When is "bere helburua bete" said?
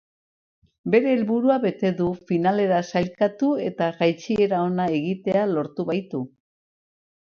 0.95-1.91